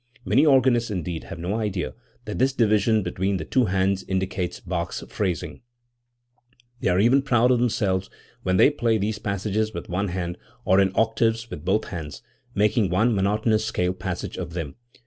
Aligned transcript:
Many 0.25 0.47
organists, 0.47 0.89
indeed, 0.89 1.25
have 1.25 1.37
no 1.37 1.53
idea 1.57 1.93
that 2.25 2.39
this 2.39 2.53
division 2.53 3.03
between 3.03 3.37
the 3.37 3.45
two 3.45 3.65
hands 3.65 4.03
indicates 4.07 4.59
Bach's 4.59 5.03
phrasing; 5.07 5.61
they 6.79 6.89
are 6.89 6.99
even 6.99 7.21
proud 7.21 7.51
of 7.51 7.59
themselves 7.59 8.09
when 8.41 8.57
they 8.57 8.71
play 8.71 8.97
these 8.97 9.19
passages 9.19 9.75
with 9.75 9.89
one 9.89 10.07
hand, 10.07 10.39
or 10.65 10.79
in 10.79 10.91
octaves 10.95 11.47
with 11.51 11.63
both 11.63 11.85
hands, 11.89 12.23
making 12.55 12.89
one 12.89 13.13
monotonous 13.13 13.63
scale 13.63 13.93
passage 13.93 14.39
of 14.39 14.53
them. 14.53 14.75